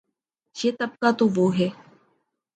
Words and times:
یہ 0.55 0.71
طبقہ 0.79 1.11
تو 1.17 1.27
وہ 1.35 1.47
ہے۔ 1.59 1.69